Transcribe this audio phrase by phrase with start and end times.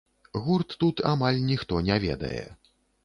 [0.45, 2.43] Гурт тут амаль ніхто не ведае.